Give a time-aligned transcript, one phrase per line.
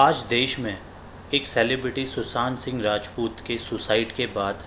[0.00, 0.76] आज देश में
[1.34, 4.62] एक सेलिब्रिटी सुशांत सिंह राजपूत के सुसाइड के बाद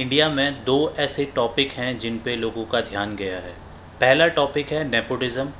[0.00, 3.52] इंडिया में दो ऐसे टॉपिक हैं जिन पे लोगों का ध्यान गया है।
[4.00, 5.50] पहला टॉपिक है नेपोटिज़म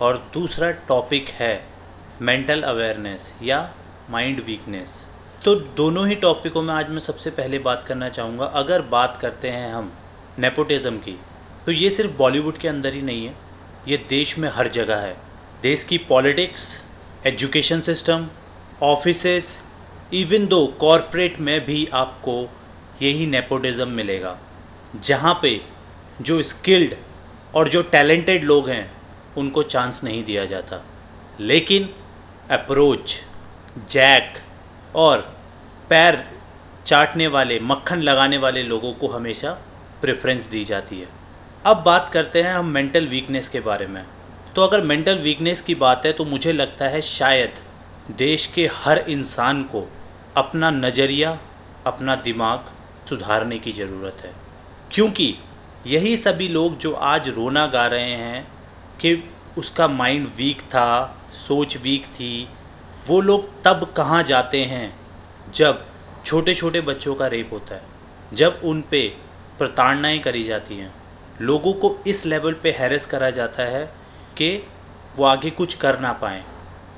[0.00, 1.50] और दूसरा टॉपिक है
[2.22, 3.62] मेंटल अवेयरनेस या
[4.10, 4.94] माइंड वीकनेस
[5.44, 9.50] तो दोनों ही टॉपिकों में आज मैं सबसे पहले बात करना चाहूँगा। अगर बात करते
[9.50, 9.92] हैं हम
[10.38, 11.18] नेपोटिज़म की
[11.66, 13.36] तो ये सिर्फ़ बॉलीवुड के अंदर ही नहीं है।
[13.88, 15.16] ये देश में हर जगह है।
[15.62, 16.74] देश की politics
[17.26, 18.28] education system
[18.82, 19.62] offices
[20.14, 22.50] even though corporate में भी आपको
[23.02, 24.38] यही नेपोटिज़म मिलेगा।
[25.04, 25.60] जहाँ पे
[26.20, 26.94] जो स्किल्ड
[27.54, 28.92] और जो टैलेंटेड लोग हैं,
[29.36, 30.84] उनको चांस नहीं दिया जाता।
[31.40, 31.88] लेकिन
[32.50, 33.16] अप्रोच
[33.90, 34.34] जैक
[34.96, 35.36] और
[35.90, 36.24] पैर
[36.86, 39.50] चाटने वाले, मक्खन लगाने वाले लोगों को हमेशा
[40.00, 41.08] प्रेफरेंस दी जाती है।
[41.66, 44.04] अब बात करते हैं हम मेंटल वीकनेस के बारे में।
[44.56, 47.54] तो अगर मेंटल वीकनेस की बात है तो मुझे लगता है शायद
[48.10, 49.90] देश के हर इंसान को
[50.36, 51.38] अपना नज़रिया,
[51.86, 52.64] अपना दिमाग
[53.08, 54.32] सुधारने की ज़रूरत है।
[54.92, 55.34] क्योंकि
[55.86, 58.46] यही सभी लोग जो आज रोना गा रहे हैं
[59.00, 61.16] कि उसका माइंड वीक था,
[61.48, 62.48] सोच वीक थी,
[63.06, 64.96] वो लोग तब कहाँ जाते हैं
[65.54, 65.84] जब
[66.24, 67.82] छोटे छोटे बच्चों का रेप होता है,
[68.32, 69.16] जब उन पे
[69.58, 70.94] प्रताड़नाएँ करी जाती हैं।
[71.40, 73.86] लोगों को इस लेवल पे हैरेस करा जाता है
[74.36, 74.68] कि
[75.16, 76.44] वो आगे कुछ कर ना पाएँ।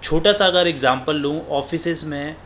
[0.02, 2.36] छोटा सा अगर एग्ज़ाम्पल लूँ ऑफ़िस में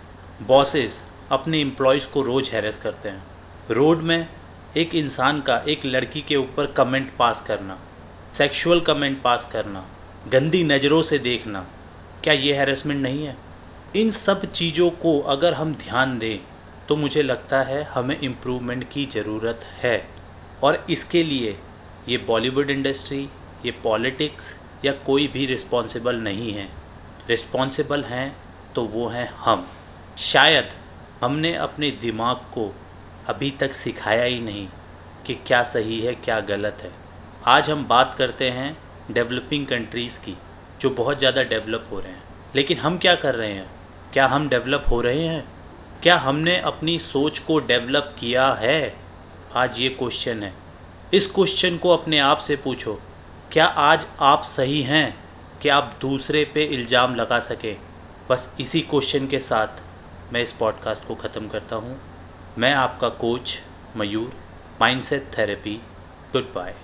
[0.49, 1.01] बॉसेस
[1.33, 3.23] अपने एम्प्लॉयज़ को रोज़ हैरेस करते हैं।
[3.71, 4.29] रोड में
[4.77, 7.79] एक इंसान का, एक लड़की के ऊपर कमेंट पास करना
[8.35, 9.85] सेक्सुअल कमेंट पास करना,
[10.29, 11.67] गंदी नज़रों से देखना,
[12.25, 13.37] क्या ये हैरेसमेंट नहीं है?
[13.97, 16.39] इन सब चीज़ों को अगर हम ध्यान दें
[16.89, 20.03] तो मुझे लगता है हमें इम्प्रूवमेंट की ज़रूरत है।
[20.65, 21.57] और इसके लिए
[22.09, 23.29] ये बॉलीवुड इंडस्ट्री
[23.65, 26.69] ये पॉलिटिक्स या कोई भी रिस्पॉन्सिबल नहीं है।
[27.29, 28.35] रिस्पॉन्सिबल हैं
[28.75, 29.67] तो वो हैं हम।
[30.21, 30.71] शायद
[31.23, 32.71] हमने अपने दिमाग को
[33.29, 34.67] अभी तक सिखाया ही नहीं
[35.27, 36.91] कि क्या सही है, क्या गलत है।
[37.47, 38.77] आज हम बात करते हैं
[39.11, 40.37] डेवलपिंग कंट्रीज़ की,
[40.81, 42.23] जो बहुत ज़्यादा डेवलप हो रहे हैं।
[42.57, 43.71] लेकिन हम क्या कर रहे हैं?
[44.13, 45.45] क्या हम डेवलप हो रहे हैं?
[46.03, 48.95] क्या हमने अपनी सोच को डेवलप किया है?
[49.55, 50.53] आज ये क्वेश्चन है।
[51.15, 53.01] इस क्वेश्चन को अपने आप से पूछो,
[53.53, 55.22] क्या आज आप सही हैं?
[55.63, 57.77] कि आप दूसरे पे इल्ज़ाम लगा सकें।
[58.31, 59.83] बस इसी क्वेश्चन के साथ
[60.33, 61.97] मैं इस पॉडकास्ट को ख़त्म करता हूँ।
[62.59, 63.59] मैं आपका coach
[63.97, 64.33] Mayur
[64.81, 65.81] mindset therapy
[66.55, 66.75] goodbye